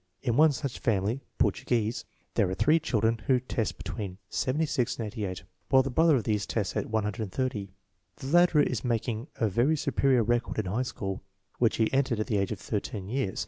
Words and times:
In 0.23 0.35
one 0.35 0.51
such 0.51 0.79
family 0.79 1.21
(Portuguese) 1.37 2.05
there 2.33 2.49
are 2.49 2.55
three 2.55 2.79
children 2.79 3.19
who 3.27 3.39
test 3.39 3.77
between 3.77 4.17
76 4.31 4.97
and 4.97 5.05
88, 5.05 5.43
while 5.69 5.83
a 5.85 5.91
brother 5.91 6.15
of 6.15 6.23
these 6.23 6.47
tests 6.47 6.75
at 6.75 6.89
130. 6.89 7.69
The 8.15 8.25
latter 8.25 8.59
is 8.61 8.83
making 8.83 9.27
a 9.35 9.47
very 9.47 9.77
superior 9.77 10.23
record 10.23 10.57
in 10.57 10.65
high 10.65 10.81
school, 10.81 11.21
which 11.59 11.75
he 11.77 11.93
entered 11.93 12.19
at 12.19 12.25
the 12.25 12.37
age 12.37 12.51
of 12.51 12.57
thirteen 12.59 13.09
years. 13.09 13.39